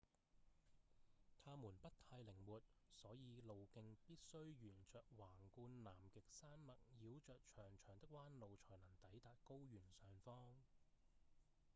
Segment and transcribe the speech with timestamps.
[1.45, 2.59] 它們不太靈活
[2.91, 10.55] 所以路徑必須沿著橫貫南極山脈繞著長長的彎路才能抵達高原上方